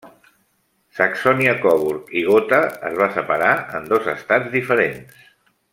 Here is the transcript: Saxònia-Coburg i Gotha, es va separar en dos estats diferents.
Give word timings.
Saxònia-Coburg 0.99 2.09
i 2.21 2.25
Gotha, 2.31 2.63
es 2.91 2.97
va 3.03 3.11
separar 3.19 3.53
en 3.81 3.87
dos 3.93 4.11
estats 4.19 4.53
diferents. 4.59 5.27